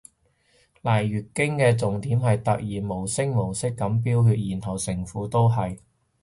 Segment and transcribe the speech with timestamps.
[0.81, 5.77] 嚟月經嘅重點係突然無聲無息噉飆血然後成褲都係